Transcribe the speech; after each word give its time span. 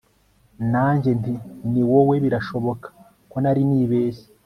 Nanjye 0.71 1.09
nti 1.19 1.33
Ni 1.71 1.81
wowe 1.89 2.15
Birashoboka 2.23 2.87
ko 3.31 3.35
nari 3.43 3.61
nibeshye 3.69 4.27